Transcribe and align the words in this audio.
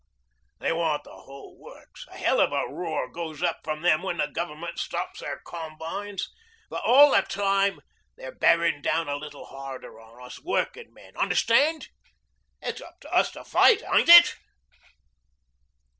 They 0.57 0.73
want 0.73 1.03
the 1.03 1.11
whole 1.15 1.59
works. 1.59 2.07
A 2.07 2.17
hell 2.17 2.39
of 2.39 2.51
a 2.51 2.67
roar 2.67 3.07
goes 3.07 3.43
up 3.43 3.59
from 3.63 3.83
them 3.83 4.01
when 4.01 4.17
the 4.17 4.25
Government 4.25 4.79
stops 4.79 5.19
their 5.19 5.41
combines, 5.45 6.27
but 6.71 6.83
all 6.83 7.11
the 7.11 7.21
time 7.21 7.81
they're 8.17 8.33
bearing 8.33 8.81
down 8.81 9.07
a 9.07 9.17
little 9.17 9.45
harder 9.45 9.99
on 9.99 10.25
us 10.25 10.41
workingmen. 10.41 11.15
Understand? 11.15 11.89
It's 12.63 12.81
up 12.81 12.99
to 13.01 13.13
us 13.13 13.29
to 13.33 13.43
fight, 13.45 13.83
ain't 13.93 14.09
it?" 14.09 14.37